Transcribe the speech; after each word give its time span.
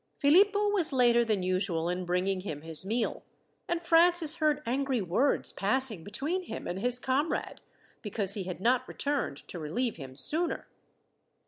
Philippo 0.17 0.67
was 0.69 0.91
later 0.91 1.23
than 1.23 1.43
usual 1.43 1.87
in 1.87 2.05
bringing 2.05 2.39
him 2.39 2.61
his 2.63 2.83
meal, 2.83 3.21
and 3.67 3.83
Francis 3.83 4.37
heard 4.37 4.63
angry 4.65 4.99
words 4.99 5.53
passing 5.53 6.03
between 6.03 6.41
him 6.45 6.65
and 6.65 6.79
his 6.79 6.97
comrade, 6.97 7.61
because 8.01 8.33
he 8.33 8.45
had 8.45 8.59
not 8.59 8.87
returned 8.87 9.37
to 9.47 9.59
relieve 9.59 9.97
him 9.97 10.15
sooner. 10.15 10.67